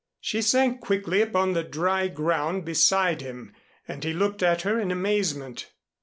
[0.19, 3.53] She sank quickly upon the dry ground beside him
[3.87, 5.69] and he looked at her in amazement.